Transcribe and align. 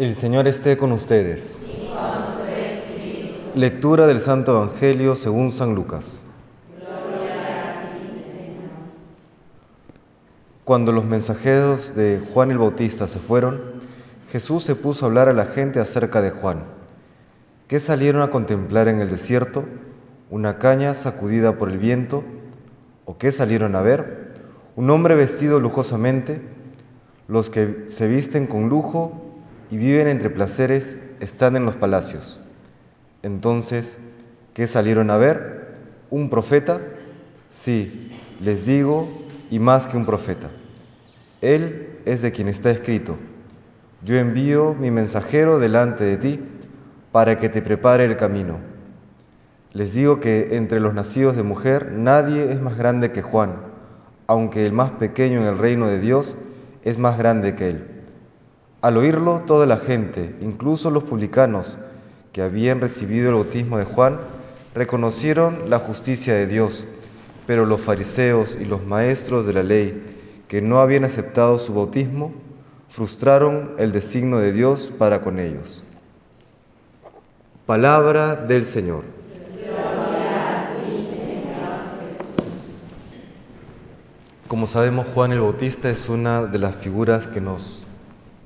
El 0.00 0.14
Señor 0.14 0.48
esté 0.48 0.78
con 0.78 0.92
ustedes. 0.92 1.60
Lectura 3.54 4.06
del 4.06 4.22
Santo 4.22 4.56
Evangelio 4.56 5.14
según 5.14 5.52
San 5.52 5.74
Lucas. 5.74 6.22
Cuando 10.64 10.92
los 10.92 11.04
mensajeros 11.04 11.94
de 11.94 12.18
Juan 12.32 12.50
el 12.50 12.56
Bautista 12.56 13.08
se 13.08 13.18
fueron, 13.18 13.60
Jesús 14.32 14.62
se 14.62 14.74
puso 14.74 15.04
a 15.04 15.08
hablar 15.08 15.28
a 15.28 15.34
la 15.34 15.44
gente 15.44 15.80
acerca 15.80 16.22
de 16.22 16.30
Juan. 16.30 16.64
¿Qué 17.68 17.78
salieron 17.78 18.22
a 18.22 18.30
contemplar 18.30 18.88
en 18.88 19.02
el 19.02 19.10
desierto? 19.10 19.66
¿Una 20.30 20.56
caña 20.56 20.94
sacudida 20.94 21.58
por 21.58 21.68
el 21.68 21.76
viento? 21.76 22.24
¿O 23.04 23.18
qué 23.18 23.30
salieron 23.30 23.76
a 23.76 23.82
ver? 23.82 24.32
¿Un 24.76 24.88
hombre 24.88 25.14
vestido 25.14 25.60
lujosamente? 25.60 26.40
Los 27.28 27.50
que 27.50 27.84
se 27.88 28.08
visten 28.08 28.46
con 28.46 28.70
lujo 28.70 29.26
y 29.70 29.76
viven 29.76 30.08
entre 30.08 30.30
placeres 30.30 30.96
están 31.20 31.56
en 31.56 31.64
los 31.64 31.76
palacios. 31.76 32.40
Entonces, 33.22 33.98
¿qué 34.54 34.66
salieron 34.66 35.10
a 35.10 35.16
ver? 35.16 35.74
¿Un 36.10 36.28
profeta? 36.28 36.80
Sí, 37.50 38.10
les 38.40 38.66
digo, 38.66 39.08
y 39.50 39.58
más 39.58 39.86
que 39.86 39.96
un 39.96 40.06
profeta. 40.06 40.50
Él 41.40 41.98
es 42.04 42.22
de 42.22 42.32
quien 42.32 42.48
está 42.48 42.70
escrito. 42.70 43.16
Yo 44.04 44.16
envío 44.16 44.74
mi 44.74 44.90
mensajero 44.90 45.58
delante 45.58 46.04
de 46.04 46.16
ti 46.16 46.40
para 47.12 47.36
que 47.36 47.48
te 47.48 47.62
prepare 47.62 48.04
el 48.04 48.16
camino. 48.16 48.58
Les 49.72 49.92
digo 49.94 50.18
que 50.18 50.56
entre 50.56 50.80
los 50.80 50.94
nacidos 50.94 51.36
de 51.36 51.42
mujer 51.42 51.92
nadie 51.92 52.50
es 52.50 52.60
más 52.60 52.76
grande 52.76 53.12
que 53.12 53.22
Juan, 53.22 53.56
aunque 54.26 54.66
el 54.66 54.72
más 54.72 54.90
pequeño 54.92 55.40
en 55.40 55.46
el 55.46 55.58
reino 55.58 55.86
de 55.86 56.00
Dios 56.00 56.36
es 56.82 56.98
más 56.98 57.18
grande 57.18 57.54
que 57.54 57.68
él. 57.68 57.99
Al 58.82 58.96
oírlo, 58.96 59.42
toda 59.46 59.66
la 59.66 59.76
gente, 59.76 60.34
incluso 60.40 60.90
los 60.90 61.04
publicanos 61.04 61.76
que 62.32 62.40
habían 62.40 62.80
recibido 62.80 63.28
el 63.28 63.34
bautismo 63.34 63.76
de 63.76 63.84
Juan, 63.84 64.18
reconocieron 64.74 65.68
la 65.68 65.78
justicia 65.78 66.32
de 66.32 66.46
Dios, 66.46 66.86
pero 67.46 67.66
los 67.66 67.82
fariseos 67.82 68.56
y 68.58 68.64
los 68.64 68.82
maestros 68.86 69.44
de 69.44 69.52
la 69.52 69.62
ley, 69.62 70.02
que 70.48 70.62
no 70.62 70.80
habían 70.80 71.04
aceptado 71.04 71.58
su 71.58 71.74
bautismo, 71.74 72.32
frustraron 72.88 73.72
el 73.76 73.92
designio 73.92 74.38
de 74.38 74.52
Dios 74.52 74.90
para 74.96 75.20
con 75.20 75.38
ellos. 75.38 75.84
Palabra 77.66 78.34
del 78.34 78.64
Señor. 78.64 79.04
Como 84.48 84.66
sabemos, 84.66 85.06
Juan 85.14 85.32
el 85.32 85.40
Bautista 85.40 85.90
es 85.90 86.08
una 86.08 86.46
de 86.46 86.58
las 86.58 86.74
figuras 86.76 87.26
que 87.28 87.42
nos 87.42 87.86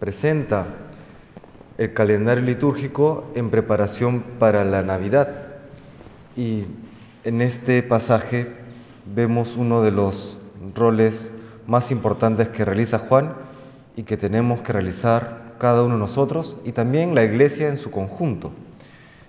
presenta 0.04 0.66
el 1.78 1.94
calendario 1.94 2.44
litúrgico 2.44 3.32
en 3.34 3.48
preparación 3.48 4.22
para 4.38 4.62
la 4.62 4.82
Navidad. 4.82 5.46
Y 6.36 6.66
en 7.24 7.40
este 7.40 7.82
pasaje 7.82 8.52
vemos 9.06 9.56
uno 9.56 9.80
de 9.80 9.92
los 9.92 10.36
roles 10.74 11.30
más 11.66 11.90
importantes 11.90 12.50
que 12.50 12.66
realiza 12.66 12.98
Juan 12.98 13.32
y 13.96 14.02
que 14.02 14.18
tenemos 14.18 14.60
que 14.60 14.74
realizar 14.74 15.54
cada 15.58 15.82
uno 15.82 15.94
de 15.94 16.00
nosotros 16.00 16.58
y 16.66 16.72
también 16.72 17.14
la 17.14 17.24
iglesia 17.24 17.70
en 17.70 17.78
su 17.78 17.90
conjunto. 17.90 18.52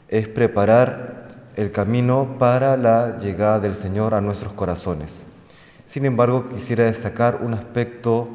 Es 0.10 0.28
preparar 0.28 1.54
el 1.56 1.72
camino 1.72 2.36
para 2.38 2.76
la 2.76 3.18
llegada 3.18 3.62
del 3.62 3.76
Señor 3.76 4.14
a 4.14 4.20
nuestros 4.20 4.52
corazones. 4.52 5.24
Sin 5.86 6.04
embargo, 6.04 6.50
quisiera 6.50 6.84
destacar 6.84 7.40
un 7.42 7.54
aspecto 7.54 8.28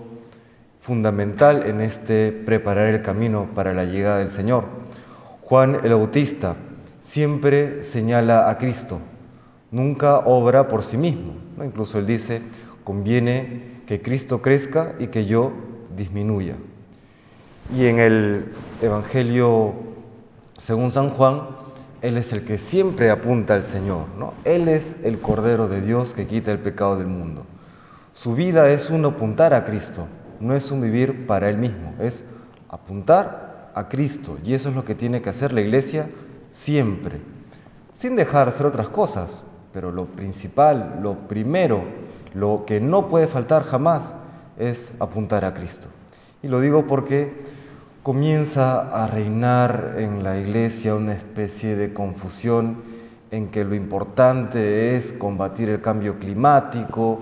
fundamental 0.81 1.65
en 1.67 1.81
este 1.81 2.33
preparar 2.33 2.89
el 2.89 3.03
camino 3.03 3.49
para 3.55 3.73
la 3.73 3.85
llegada 3.85 4.19
del 4.19 4.31
Señor. 4.31 4.65
Juan 5.43 5.79
el 5.85 5.95
Bautista 5.95 6.57
siempre 7.01 7.83
señala 7.83 8.51
a 8.51 8.59
Cristo, 8.59 8.99
nunca 9.71 10.19
obra 10.19 10.67
por 10.69 10.83
sí 10.83 10.97
mismo. 10.97 11.35
Incluso 11.65 11.99
él 11.99 12.07
dice, 12.07 12.43
conviene 12.83 13.83
que 13.87 14.03
Cristo 14.03 14.43
crezca 14.43 14.95
y 14.99 15.09
que 15.09 15.27
yo 15.27 15.53
disminuya. 15.97 16.57
Y 17.77 17.87
en 17.87 17.99
el 18.01 18.53
Evangelio 18.83 19.91
según 20.61 20.93
San 20.93 21.09
Juan, 21.09 21.41
Él 22.03 22.19
es 22.19 22.35
el 22.35 22.45
que 22.45 22.59
siempre 22.59 23.11
apunta 23.11 23.55
al 23.55 23.65
Señor. 23.65 24.05
¿no? 24.19 24.35
Él 24.45 24.69
es 24.69 24.95
el 25.05 25.19
Cordero 25.19 25.69
de 25.69 25.81
Dios 25.81 26.13
que 26.13 26.27
quita 26.27 26.53
el 26.53 26.59
pecado 26.59 26.99
del 26.99 27.07
mundo. 27.07 27.47
Su 28.13 28.35
vida 28.35 28.69
es 28.69 28.91
un 28.91 29.07
apuntar 29.07 29.55
a 29.55 29.65
Cristo, 29.65 30.07
no 30.41 30.55
es 30.55 30.71
un 30.71 30.81
vivir 30.81 31.27
para 31.27 31.49
Él 31.49 31.59
mismo, 31.59 31.95
es 32.01 32.25
apuntar 32.69 33.71
a 33.75 33.89
Cristo. 33.89 34.39
Y 34.45 34.55
eso 34.55 34.71
es 34.71 34.75
lo 34.75 34.85
que 34.85 34.95
tiene 34.95 35.23
que 35.23 35.31
hacer 35.31 35.53
la 35.53 35.61
iglesia 35.61 36.09
siempre, 36.51 37.21
sin 37.93 38.17
dejar 38.17 38.47
de 38.49 38.55
hacer 38.55 38.67
otras 38.67 38.89
cosas. 38.89 39.45
Pero 39.73 39.93
lo 39.93 40.07
principal, 40.07 40.99
lo 41.03 41.15
primero, 41.29 41.85
lo 42.35 42.65
que 42.67 42.81
no 42.81 43.09
puede 43.09 43.29
faltar 43.29 43.63
jamás 43.63 44.15
es 44.59 44.93
apuntar 44.99 45.45
a 45.45 45.55
Cristo. 45.55 45.89
Y 46.43 46.49
lo 46.49 46.61
digo 46.61 46.87
porque 46.87 47.33
comienza 48.03 49.05
a 49.05 49.07
reinar 49.07 49.95
en 49.99 50.25
la 50.25 50.39
iglesia 50.39 50.95
una 50.95 51.13
especie 51.13 51.77
de 51.77 51.93
confusión 51.93 52.83
en 53.31 53.49
que 53.49 53.65
lo 53.65 53.75
importante 53.75 54.97
es 54.97 55.13
combatir 55.13 55.69
el 55.69 55.81
cambio 55.81 56.19
climático, 56.19 57.21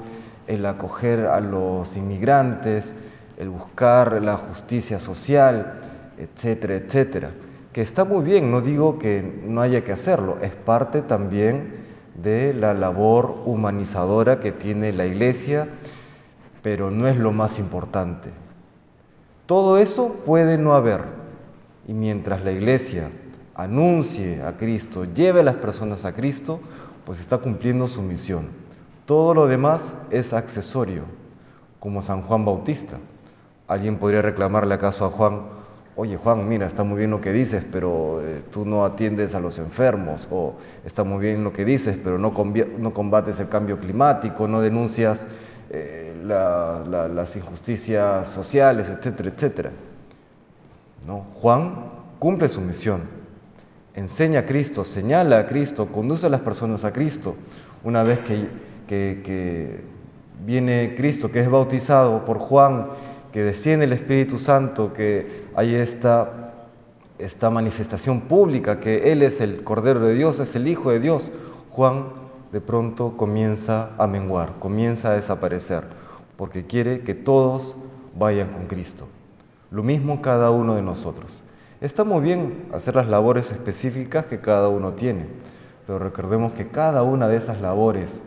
el 0.48 0.66
acoger 0.66 1.26
a 1.26 1.40
los 1.40 1.96
inmigrantes, 1.96 2.94
el 3.36 3.50
buscar 3.50 4.20
la 4.20 4.36
justicia 4.36 4.98
social, 4.98 5.80
etcétera, 6.18 6.74
etcétera. 6.74 7.30
Que 7.72 7.82
está 7.82 8.04
muy 8.04 8.24
bien, 8.24 8.50
no 8.50 8.60
digo 8.60 8.98
que 8.98 9.22
no 9.46 9.60
haya 9.60 9.84
que 9.84 9.92
hacerlo, 9.92 10.38
es 10.42 10.50
parte 10.50 11.02
también 11.02 11.86
de 12.20 12.52
la 12.54 12.74
labor 12.74 13.42
humanizadora 13.44 14.40
que 14.40 14.50
tiene 14.50 14.92
la 14.92 15.06
iglesia, 15.06 15.68
pero 16.62 16.90
no 16.90 17.06
es 17.06 17.16
lo 17.16 17.30
más 17.30 17.58
importante. 17.58 18.30
Todo 19.46 19.78
eso 19.78 20.14
puede 20.26 20.58
no 20.58 20.72
haber. 20.72 21.02
Y 21.86 21.92
mientras 21.92 22.42
la 22.42 22.52
iglesia 22.52 23.10
anuncie 23.54 24.42
a 24.42 24.56
Cristo, 24.56 25.04
lleve 25.04 25.40
a 25.40 25.44
las 25.44 25.56
personas 25.56 26.04
a 26.04 26.12
Cristo, 26.12 26.60
pues 27.04 27.20
está 27.20 27.38
cumpliendo 27.38 27.86
su 27.86 28.02
misión. 28.02 28.48
Todo 29.08 29.32
lo 29.32 29.46
demás 29.46 29.94
es 30.10 30.34
accesorio, 30.34 31.04
como 31.80 32.02
San 32.02 32.20
Juan 32.20 32.44
Bautista. 32.44 32.98
Alguien 33.66 33.96
podría 33.96 34.20
reclamarle 34.20 34.74
acaso 34.74 35.06
a 35.06 35.08
Juan, 35.08 35.44
oye 35.96 36.18
Juan, 36.18 36.46
mira, 36.46 36.66
está 36.66 36.84
muy 36.84 36.98
bien 36.98 37.10
lo 37.10 37.22
que 37.22 37.32
dices, 37.32 37.64
pero 37.72 38.20
eh, 38.22 38.42
tú 38.52 38.66
no 38.66 38.84
atiendes 38.84 39.34
a 39.34 39.40
los 39.40 39.58
enfermos, 39.58 40.28
o 40.30 40.56
está 40.84 41.04
muy 41.04 41.20
bien 41.20 41.42
lo 41.42 41.54
que 41.54 41.64
dices, 41.64 41.96
pero 42.04 42.18
no, 42.18 42.34
combates 42.34 43.40
el 43.40 43.48
cambio 43.48 43.78
climático, 43.78 44.46
no 44.46 44.60
denuncias 44.60 45.26
eh, 45.70 46.14
las 46.22 47.34
injusticias 47.34 48.28
sociales, 48.28 48.90
etcétera, 48.90 49.30
etcétera. 49.30 49.70
¿No? 51.06 51.24
Juan 51.32 51.86
cumple 52.18 52.46
su 52.46 52.60
misión, 52.60 53.04
enseña 53.94 54.40
a 54.40 54.44
Cristo, 54.44 54.84
señala 54.84 55.38
a 55.38 55.46
Cristo, 55.46 55.86
conduce 55.86 56.26
a 56.26 56.28
las 56.28 56.42
personas 56.42 56.84
a 56.84 56.92
Cristo. 56.92 57.36
Una 57.82 58.02
vez 58.02 58.18
que, 58.18 58.68
que, 58.88 59.80
viene 60.44 60.94
Cristo, 60.96 61.30
que 61.30 61.40
es 61.40 61.50
bautizado 61.50 62.24
por 62.24 62.38
Juan, 62.38 62.86
que 63.32 63.42
desciende 63.42 63.84
el 63.84 63.92
Espíritu 63.92 64.38
Santo, 64.38 64.92
que 64.92 65.46
hay 65.54 65.74
esta, 65.74 66.54
esta 67.18 67.50
manifestación 67.50 68.22
pública, 68.22 68.80
que 68.80 69.12
Él 69.12 69.22
es 69.22 69.40
el 69.40 69.62
Cordero 69.62 70.00
de 70.00 70.14
Dios, 70.14 70.40
es 70.40 70.56
el 70.56 70.68
Hijo 70.68 70.90
de 70.90 71.00
Dios, 71.00 71.30
Juan 71.70 72.06
de 72.52 72.60
pronto 72.60 73.16
comienza 73.16 73.90
a 73.98 74.06
menguar, 74.06 74.54
comienza 74.58 75.10
a 75.10 75.14
desaparecer, 75.14 75.84
porque 76.36 76.66
quiere 76.66 77.00
que 77.00 77.14
todos 77.14 77.74
vayan 78.18 78.48
con 78.48 78.66
Cristo. 78.66 79.06
Lo 79.70 79.82
mismo 79.82 80.22
cada 80.22 80.50
uno 80.50 80.74
de 80.76 80.82
nosotros. 80.82 81.42
Está 81.80 82.04
muy 82.04 82.20
bien 82.22 82.66
hacer 82.72 82.96
las 82.96 83.08
labores 83.08 83.52
específicas 83.52 84.26
que 84.26 84.40
cada 84.40 84.68
uno 84.68 84.94
tiene, 84.94 85.26
pero 85.86 85.98
recordemos 85.98 86.52
que 86.54 86.68
cada 86.68 87.02
una 87.02 87.28
de 87.28 87.36
esas 87.36 87.60
labores 87.60 88.22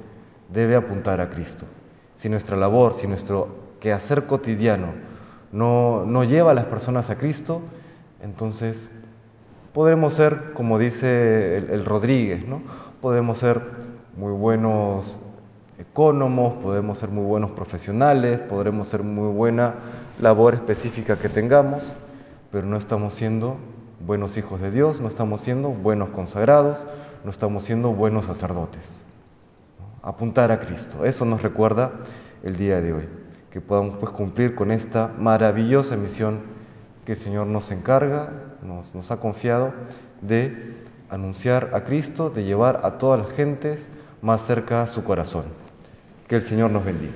debe 0.54 0.76
apuntar 0.76 1.22
a 1.22 1.30
Cristo. 1.30 1.66
Si 2.16 2.30
nuestra 2.30 2.58
labor, 2.58 2.94
si 2.94 3.08
nuestro 3.08 3.48
quehacer 3.80 4.26
cotidiano 4.28 4.94
no, 5.52 6.06
no 6.06 6.24
lleva 6.24 6.52
a 6.52 6.54
las 6.54 6.66
personas 6.66 7.10
a 7.10 7.18
Cristo, 7.18 7.62
entonces 8.22 8.90
podremos 9.74 10.14
ser, 10.14 10.54
como 10.54 10.78
dice 10.78 11.58
el, 11.58 11.70
el 11.70 11.86
Rodríguez, 11.86 12.48
¿no? 12.48 12.62
podemos 13.02 13.40
ser 13.40 13.62
muy 14.16 14.32
buenos 14.32 15.20
ecónomos, 15.80 16.54
podemos 16.62 17.00
ser 17.00 17.10
muy 17.10 17.26
buenos 17.26 17.52
profesionales, 17.52 18.38
podremos 18.38 18.88
ser 18.88 19.04
muy 19.04 19.30
buena 19.34 19.74
labor 20.20 20.54
específica 20.54 21.18
que 21.18 21.30
tengamos, 21.30 21.92
pero 22.52 22.68
no 22.68 22.78
estamos 22.78 23.16
siendo 23.16 23.58
buenos 24.06 24.38
hijos 24.38 24.62
de 24.62 24.70
Dios, 24.70 25.02
no 25.02 25.08
estamos 25.08 25.42
siendo 25.42 25.70
buenos 25.70 26.10
consagrados, 26.10 26.86
no 27.24 27.32
estamos 27.32 27.64
siendo 27.64 27.94
buenos 27.94 28.26
sacerdotes. 28.26 29.02
Apuntar 30.04 30.52
a 30.52 30.60
Cristo, 30.60 31.06
eso 31.06 31.26
nos 31.26 31.42
recuerda 31.44 31.92
el 32.44 32.56
día 32.56 32.82
de 32.82 32.94
hoy, 32.94 33.10
que 33.52 33.62
podamos 33.62 33.98
pues 33.98 34.12
cumplir 34.12 34.56
con 34.56 34.72
esta 34.72 35.14
maravillosa 35.20 35.96
misión 35.96 36.40
que 37.06 37.12
el 37.12 37.18
Señor 37.18 37.48
nos 37.48 37.72
encarga, 37.72 38.30
nos, 38.62 39.12
ha 39.12 39.18
confiado 39.18 39.74
de 40.22 40.76
anunciar 41.10 41.72
a 41.74 41.84
Cristo, 41.84 42.30
de 42.30 42.44
llevar 42.44 42.82
a 42.84 42.98
todas 42.98 43.20
las 43.20 43.32
gentes 43.32 43.90
más 44.22 44.46
cerca 44.46 44.82
a 44.82 44.88
su 44.88 45.04
corazón. 45.04 45.46
Que 46.28 46.36
el 46.36 46.42
Señor 46.42 46.72
nos 46.72 46.86
bendiga. 46.86 47.14